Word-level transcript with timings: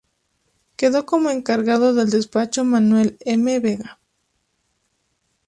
Quedó 0.77 1.05
como 1.05 1.29
encargado 1.29 1.93
del 1.93 2.09
despacho 2.09 2.63
Manuel 2.63 3.17
M. 3.23 3.59
Vega. 3.59 3.99